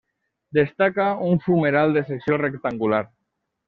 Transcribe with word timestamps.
Destaca 0.59 1.05
un 1.29 1.39
fumeral 1.51 1.93
de 1.93 2.03
secció 2.11 2.43
rectangular. 2.47 3.09